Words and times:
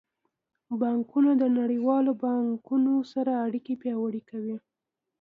بانکونه 0.79 1.31
د 1.41 1.43
نړیوالو 1.59 2.11
بانکونو 2.23 2.93
سره 3.13 3.31
اړیکې 3.45 3.73
پیاوړې 3.81 4.21
کوي. 4.29 4.57